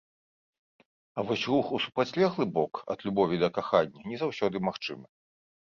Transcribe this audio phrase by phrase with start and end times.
[1.17, 5.07] А вось рух у супрацьлеглы бок, ад любові да кахання, не заўсёды магчымы.